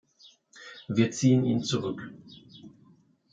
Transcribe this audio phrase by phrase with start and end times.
[0.87, 2.01] Wir ziehen ihn zurück.